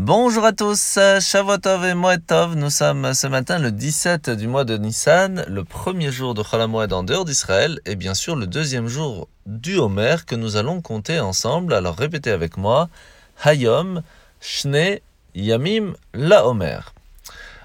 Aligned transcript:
Bonjour 0.00 0.44
à 0.44 0.52
tous, 0.52 0.96
Shavuotov 1.20 1.84
et 1.84 1.94
Moetov. 1.94 2.54
Nous 2.54 2.70
sommes 2.70 3.14
ce 3.14 3.26
matin 3.26 3.58
le 3.58 3.72
17 3.72 4.30
du 4.30 4.46
mois 4.46 4.62
de 4.62 4.76
Nissan, 4.76 5.44
le 5.48 5.64
premier 5.64 6.12
jour 6.12 6.34
de 6.34 6.44
Cholamoed 6.44 6.92
en 6.92 7.02
dehors 7.02 7.24
d'Israël 7.24 7.80
et 7.84 7.96
bien 7.96 8.14
sûr 8.14 8.36
le 8.36 8.46
deuxième 8.46 8.86
jour 8.86 9.26
du 9.46 9.76
Homer 9.76 10.18
que 10.24 10.36
nous 10.36 10.54
allons 10.54 10.80
compter 10.82 11.18
ensemble. 11.18 11.74
Alors 11.74 11.96
répétez 11.96 12.30
avec 12.30 12.56
moi, 12.56 12.88
Hayom, 13.44 14.02
Shne, 14.40 15.00
Yamim, 15.34 15.94
La 16.14 16.46
Homer. 16.46 16.78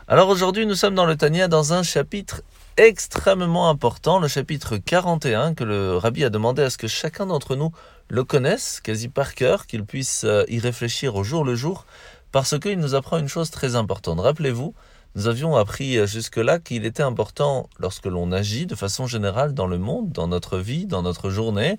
Alors 0.07 0.29
aujourd'hui 0.29 0.65
nous 0.65 0.73
sommes 0.73 0.95
dans 0.95 1.05
le 1.05 1.15
Tania 1.15 1.47
dans 1.47 1.73
un 1.73 1.83
chapitre 1.83 2.41
extrêmement 2.77 3.69
important, 3.69 4.17
le 4.17 4.27
chapitre 4.27 4.77
41 4.77 5.53
que 5.53 5.63
le 5.63 5.97
rabbi 5.97 6.23
a 6.23 6.31
demandé 6.31 6.63
à 6.63 6.71
ce 6.71 6.79
que 6.79 6.87
chacun 6.87 7.27
d'entre 7.27 7.55
nous 7.55 7.71
le 8.09 8.23
connaisse 8.23 8.81
quasi 8.81 9.07
par 9.07 9.35
cœur, 9.35 9.67
qu'il 9.67 9.85
puisse 9.85 10.23
euh, 10.23 10.43
y 10.47 10.59
réfléchir 10.59 11.15
au 11.15 11.23
jour 11.23 11.45
le 11.45 11.55
jour 11.55 11.85
parce 12.33 12.59
qu'il 12.59 12.79
nous 12.79 12.95
apprend 12.95 13.19
une 13.19 13.29
chose 13.29 13.51
très 13.51 13.75
importante. 13.75 14.19
Rappelez-vous, 14.19 14.73
nous 15.15 15.27
avions 15.27 15.55
appris 15.55 15.99
euh, 15.99 16.07
jusque-là 16.07 16.57
qu'il 16.57 16.83
était 16.83 17.03
important, 17.03 17.69
lorsque 17.77 18.07
l'on 18.07 18.31
agit 18.31 18.65
de 18.65 18.73
façon 18.73 19.05
générale 19.05 19.53
dans 19.53 19.67
le 19.67 19.77
monde, 19.77 20.11
dans 20.11 20.27
notre 20.27 20.57
vie, 20.57 20.87
dans 20.87 21.03
notre 21.03 21.29
journée, 21.29 21.77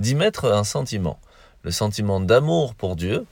d'y 0.00 0.16
mettre 0.16 0.52
un 0.52 0.64
sentiment. 0.64 1.20
Le 1.62 1.70
sentiment 1.70 2.18
d'amour 2.18 2.74
pour 2.74 2.96
Dieu 2.96 3.26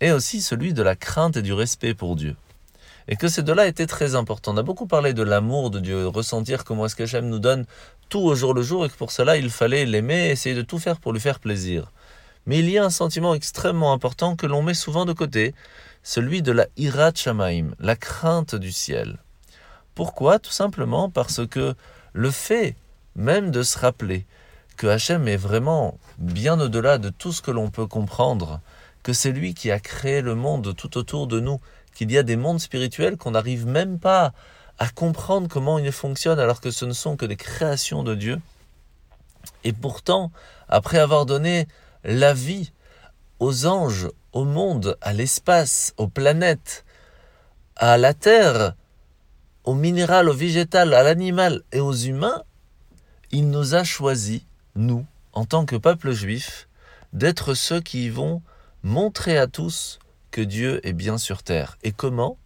et 0.00 0.12
aussi 0.12 0.42
celui 0.42 0.74
de 0.74 0.82
la 0.82 0.94
crainte 0.94 1.38
et 1.38 1.42
du 1.42 1.54
respect 1.54 1.94
pour 1.94 2.16
Dieu. 2.16 2.36
Et 3.08 3.16
que 3.16 3.28
ces 3.28 3.42
deux-là 3.42 3.66
étaient 3.66 3.86
très 3.86 4.14
importants. 4.14 4.52
On 4.52 4.58
a 4.58 4.62
beaucoup 4.62 4.86
parlé 4.86 5.14
de 5.14 5.22
l'amour 5.22 5.70
de 5.70 5.80
Dieu, 5.80 6.06
ressentir 6.06 6.64
comment 6.64 6.84
est-ce 6.84 7.06
j'aime 7.06 7.28
nous 7.28 7.38
donne 7.38 7.64
tout 8.10 8.20
au 8.20 8.34
jour 8.34 8.52
le 8.52 8.62
jour 8.62 8.84
et 8.84 8.90
que 8.90 8.96
pour 8.96 9.10
cela 9.10 9.38
il 9.38 9.48
fallait 9.48 9.86
l'aimer, 9.86 10.28
essayer 10.28 10.54
de 10.54 10.62
tout 10.62 10.78
faire 10.78 11.00
pour 11.00 11.14
lui 11.14 11.20
faire 11.20 11.40
plaisir. 11.40 11.90
Mais 12.46 12.58
il 12.58 12.70
y 12.70 12.78
a 12.78 12.84
un 12.84 12.90
sentiment 12.90 13.34
extrêmement 13.34 13.92
important 13.92 14.36
que 14.36 14.46
l'on 14.46 14.62
met 14.62 14.74
souvent 14.74 15.04
de 15.04 15.12
côté, 15.12 15.54
celui 16.02 16.42
de 16.42 16.52
la 16.52 16.66
Hirat 16.76 17.12
Shamaim, 17.14 17.74
la 17.78 17.96
crainte 17.96 18.54
du 18.54 18.72
ciel. 18.72 19.18
Pourquoi? 19.94 20.38
Tout 20.38 20.50
simplement 20.50 21.08
parce 21.08 21.46
que 21.46 21.74
le 22.12 22.30
fait 22.30 22.76
même 23.16 23.50
de 23.50 23.62
se 23.62 23.78
rappeler 23.78 24.26
que 24.76 24.86
Hachem 24.86 25.28
est 25.28 25.36
vraiment 25.36 25.98
bien 26.18 26.60
au-delà 26.60 26.98
de 26.98 27.08
tout 27.08 27.32
ce 27.32 27.42
que 27.42 27.50
l'on 27.50 27.70
peut 27.70 27.86
comprendre, 27.86 28.60
que 29.02 29.12
c'est 29.12 29.32
lui 29.32 29.54
qui 29.54 29.70
a 29.70 29.78
créé 29.78 30.20
le 30.20 30.34
monde 30.34 30.74
tout 30.76 30.98
autour 30.98 31.26
de 31.26 31.40
nous, 31.40 31.60
qu'il 31.94 32.10
y 32.10 32.18
a 32.18 32.22
des 32.22 32.36
mondes 32.36 32.60
spirituels 32.60 33.16
qu'on 33.16 33.30
n'arrive 33.30 33.66
même 33.66 33.98
pas 33.98 34.32
à 34.78 34.88
comprendre 34.88 35.48
comment 35.48 35.78
ils 35.78 35.92
fonctionnent 35.92 36.40
alors 36.40 36.60
que 36.60 36.72
ce 36.72 36.84
ne 36.84 36.92
sont 36.92 37.16
que 37.16 37.26
des 37.26 37.36
créations 37.36 38.02
de 38.02 38.14
Dieu. 38.14 38.40
Et 39.62 39.72
pourtant, 39.72 40.32
après 40.68 40.98
avoir 40.98 41.26
donné 41.26 41.68
la 42.04 42.34
vie 42.34 42.72
aux 43.40 43.66
anges, 43.66 44.08
au 44.32 44.44
monde, 44.44 44.96
à 45.00 45.12
l'espace, 45.12 45.94
aux 45.96 46.08
planètes, 46.08 46.84
à 47.76 47.98
la 47.98 48.14
terre, 48.14 48.74
au 49.64 49.74
minéral, 49.74 50.28
au 50.28 50.34
végétal, 50.34 50.92
à 50.94 51.02
l'animal 51.02 51.62
et 51.72 51.80
aux 51.80 51.94
humains, 51.94 52.42
il 53.30 53.50
nous 53.50 53.74
a 53.74 53.84
choisis, 53.84 54.42
nous, 54.76 55.06
en 55.32 55.44
tant 55.44 55.64
que 55.64 55.76
peuple 55.76 56.12
juif, 56.12 56.68
d'être 57.12 57.54
ceux 57.54 57.80
qui 57.80 58.10
vont 58.10 58.42
montrer 58.82 59.38
à 59.38 59.46
tous 59.46 59.98
que 60.30 60.40
Dieu 60.40 60.86
est 60.86 60.92
bien 60.92 61.16
sur 61.16 61.42
terre. 61.42 61.78
Et 61.82 61.92
comment? 61.92 62.36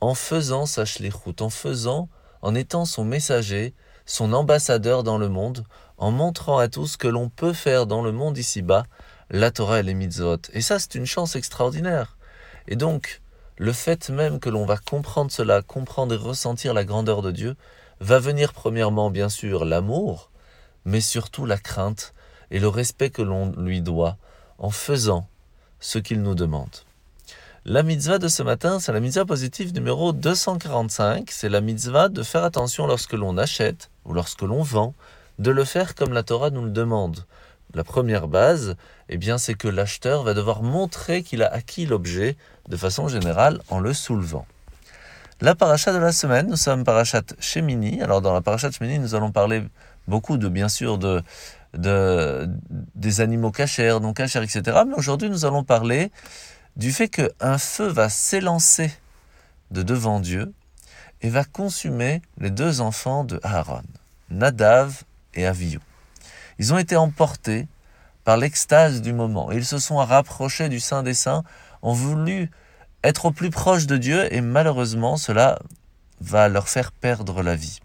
En 0.00 0.14
faisant 0.14 0.66
sa 0.66 0.84
shlichut, 0.84 1.40
en 1.40 1.50
faisant, 1.50 2.08
en 2.42 2.54
étant 2.54 2.84
son 2.84 3.04
messager, 3.04 3.74
son 4.04 4.32
ambassadeur 4.32 5.04
dans 5.04 5.18
le 5.18 5.28
monde, 5.28 5.64
en 6.02 6.10
montrant 6.10 6.58
à 6.58 6.66
tous 6.66 6.96
que 6.96 7.06
l'on 7.06 7.28
peut 7.28 7.52
faire 7.52 7.86
dans 7.86 8.02
le 8.02 8.10
monde 8.10 8.36
ici-bas 8.36 8.86
la 9.30 9.52
Torah 9.52 9.78
et 9.78 9.82
les 9.84 9.94
mitzvot. 9.94 10.38
Et 10.52 10.60
ça, 10.60 10.80
c'est 10.80 10.96
une 10.96 11.06
chance 11.06 11.36
extraordinaire. 11.36 12.16
Et 12.66 12.74
donc, 12.74 13.22
le 13.56 13.72
fait 13.72 14.10
même 14.10 14.40
que 14.40 14.50
l'on 14.50 14.66
va 14.66 14.78
comprendre 14.78 15.30
cela, 15.30 15.62
comprendre 15.62 16.12
et 16.12 16.16
ressentir 16.16 16.74
la 16.74 16.84
grandeur 16.84 17.22
de 17.22 17.30
Dieu, 17.30 17.54
va 18.00 18.18
venir 18.18 18.52
premièrement, 18.52 19.12
bien 19.12 19.28
sûr, 19.28 19.64
l'amour, 19.64 20.32
mais 20.84 21.00
surtout 21.00 21.46
la 21.46 21.56
crainte 21.56 22.14
et 22.50 22.58
le 22.58 22.66
respect 22.66 23.10
que 23.10 23.22
l'on 23.22 23.52
lui 23.52 23.80
doit 23.80 24.16
en 24.58 24.70
faisant 24.70 25.28
ce 25.78 26.00
qu'il 26.00 26.20
nous 26.22 26.34
demande. 26.34 26.82
La 27.64 27.84
mitzvah 27.84 28.18
de 28.18 28.26
ce 28.26 28.42
matin, 28.42 28.80
c'est 28.80 28.92
la 28.92 28.98
mitzvah 28.98 29.24
positive 29.24 29.72
numéro 29.72 30.12
245. 30.12 31.30
C'est 31.30 31.48
la 31.48 31.60
mitzvah 31.60 32.08
de 32.08 32.24
faire 32.24 32.42
attention 32.42 32.88
lorsque 32.88 33.12
l'on 33.12 33.38
achète 33.38 33.88
ou 34.04 34.14
lorsque 34.14 34.42
l'on 34.42 34.64
vend, 34.64 34.94
de 35.42 35.50
le 35.50 35.64
faire 35.64 35.94
comme 35.94 36.12
la 36.12 36.22
Torah 36.22 36.50
nous 36.50 36.64
le 36.64 36.70
demande. 36.70 37.26
La 37.74 37.84
première 37.84 38.28
base, 38.28 38.76
eh 39.08 39.16
bien, 39.16 39.38
c'est 39.38 39.54
que 39.54 39.68
l'acheteur 39.68 40.22
va 40.22 40.34
devoir 40.34 40.62
montrer 40.62 41.22
qu'il 41.22 41.42
a 41.42 41.52
acquis 41.52 41.86
l'objet 41.86 42.36
de 42.68 42.76
façon 42.76 43.08
générale 43.08 43.60
en 43.68 43.80
le 43.80 43.92
soulevant. 43.92 44.46
La 45.40 45.54
paracha 45.54 45.92
de 45.92 45.98
la 45.98 46.12
semaine, 46.12 46.46
nous 46.48 46.56
sommes 46.56 46.84
parachat 46.84 47.22
Shemini. 47.40 48.00
Alors 48.02 48.20
dans 48.20 48.32
la 48.32 48.40
parachat 48.40 48.70
Shemini, 48.70 49.00
nous 49.00 49.14
allons 49.16 49.32
parler 49.32 49.64
beaucoup 50.06 50.36
de, 50.36 50.48
bien 50.48 50.68
sûr, 50.68 50.98
de, 50.98 51.22
de 51.74 52.48
des 52.94 53.20
animaux 53.20 53.50
cachers, 53.50 53.98
non 54.00 54.12
cachers, 54.12 54.42
etc. 54.42 54.82
Mais 54.86 54.94
aujourd'hui, 54.94 55.30
nous 55.30 55.44
allons 55.44 55.64
parler 55.64 56.12
du 56.76 56.92
fait 56.92 57.08
qu'un 57.08 57.58
feu 57.58 57.88
va 57.88 58.08
s'élancer 58.08 58.92
de 59.72 59.82
devant 59.82 60.20
Dieu 60.20 60.52
et 61.22 61.30
va 61.30 61.44
consumer 61.44 62.22
les 62.38 62.50
deux 62.50 62.80
enfants 62.80 63.24
de 63.24 63.40
Aaron, 63.42 63.82
Nadav 64.30 65.02
et. 65.34 65.80
Ils 66.58 66.72
ont 66.72 66.78
été 66.78 66.96
emportés 66.96 67.66
par 68.24 68.36
l'extase 68.36 69.02
du 69.02 69.12
moment. 69.12 69.50
Ils 69.50 69.64
se 69.64 69.78
sont 69.78 69.96
rapprochés 69.96 70.68
du 70.68 70.80
Saint 70.80 71.02
des 71.02 71.14
Saints, 71.14 71.42
ont 71.82 71.92
voulu 71.92 72.50
être 73.02 73.26
au 73.26 73.30
plus 73.32 73.50
proche 73.50 73.86
de 73.86 73.96
Dieu 73.96 74.32
et 74.32 74.40
malheureusement 74.40 75.16
cela 75.16 75.58
va 76.20 76.48
leur 76.48 76.68
faire 76.68 76.92
perdre 76.92 77.42
la 77.42 77.56
vie. 77.56 77.80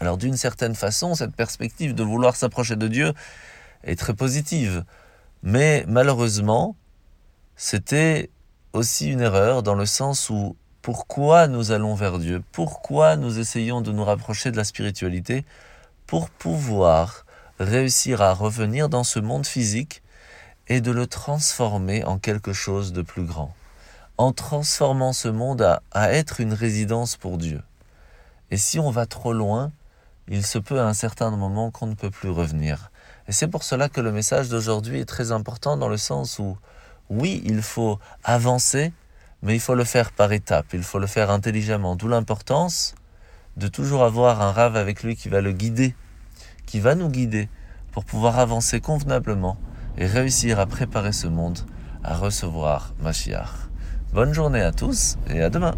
Alors 0.00 0.18
d'une 0.18 0.36
certaine 0.36 0.74
façon, 0.74 1.14
cette 1.14 1.36
perspective 1.36 1.94
de 1.94 2.02
vouloir 2.02 2.34
s'approcher 2.34 2.74
de 2.74 2.88
Dieu 2.88 3.12
est 3.84 3.98
très 3.98 4.14
positive. 4.14 4.84
Mais 5.44 5.84
malheureusement, 5.86 6.74
c'était 7.56 8.30
aussi 8.72 9.10
une 9.10 9.20
erreur 9.20 9.62
dans 9.62 9.74
le 9.74 9.86
sens 9.86 10.30
où 10.30 10.56
pourquoi 10.80 11.46
nous 11.46 11.70
allons 11.70 11.94
vers 11.94 12.18
Dieu? 12.18 12.42
Pourquoi 12.50 13.16
nous 13.16 13.38
essayons 13.38 13.80
de 13.80 13.92
nous 13.92 14.04
rapprocher 14.04 14.50
de 14.50 14.56
la 14.56 14.64
spiritualité? 14.64 15.44
Pour 16.12 16.28
pouvoir 16.28 17.24
réussir 17.58 18.20
à 18.20 18.34
revenir 18.34 18.90
dans 18.90 19.02
ce 19.02 19.18
monde 19.18 19.46
physique 19.46 20.02
et 20.68 20.82
de 20.82 20.90
le 20.90 21.06
transformer 21.06 22.04
en 22.04 22.18
quelque 22.18 22.52
chose 22.52 22.92
de 22.92 23.00
plus 23.00 23.24
grand, 23.24 23.54
en 24.18 24.32
transformant 24.32 25.14
ce 25.14 25.28
monde 25.28 25.62
à, 25.90 26.12
être 26.12 26.42
une 26.42 26.52
résidence 26.52 27.16
pour 27.16 27.38
Dieu. 27.38 27.62
Et 28.50 28.58
si 28.58 28.78
on 28.78 28.90
va 28.90 29.06
trop 29.06 29.32
loin, 29.32 29.72
il 30.28 30.44
se 30.44 30.58
peut 30.58 30.80
à 30.80 30.86
un 30.86 30.92
certain 30.92 31.30
moment 31.30 31.70
qu'on 31.70 31.86
ne 31.86 31.94
peut 31.94 32.10
plus 32.10 32.28
revenir. 32.28 32.90
Et 33.26 33.32
c'est 33.32 33.48
pour 33.48 33.62
cela 33.62 33.88
que 33.88 34.02
le 34.02 34.12
message 34.12 34.50
d'aujourd'hui 34.50 35.00
est 35.00 35.06
très 35.08 35.32
important 35.32 35.78
dans 35.78 35.88
le 35.88 35.96
sens 35.96 36.38
où, 36.38 36.58
oui, 37.08 37.40
il 37.46 37.62
faut 37.62 37.98
avancer, 38.22 38.92
mais 39.40 39.54
il 39.54 39.60
faut 39.60 39.74
le 39.74 39.84
faire 39.84 40.12
par 40.12 40.30
étapes, 40.30 40.74
il 40.74 40.82
faut 40.82 40.98
le 40.98 41.06
faire 41.06 41.30
intelligemment. 41.30 41.96
D'où 41.96 42.06
l'importance 42.06 42.96
de 43.56 43.66
toujours 43.66 44.04
avoir 44.04 44.42
un 44.42 44.52
rave 44.52 44.76
avec 44.76 45.02
lui 45.02 45.16
qui 45.16 45.30
va 45.30 45.40
le 45.40 45.52
guider 45.52 45.94
qui 46.72 46.80
va 46.80 46.94
nous 46.94 47.10
guider 47.10 47.50
pour 47.90 48.06
pouvoir 48.06 48.38
avancer 48.38 48.80
convenablement 48.80 49.58
et 49.98 50.06
réussir 50.06 50.58
à 50.58 50.64
préparer 50.64 51.12
ce 51.12 51.26
monde 51.26 51.58
à 52.02 52.16
recevoir 52.16 52.94
Mashiach. 53.02 53.68
Bonne 54.14 54.32
journée 54.32 54.62
à 54.62 54.72
tous 54.72 55.18
et 55.28 55.42
à 55.42 55.50
demain. 55.50 55.74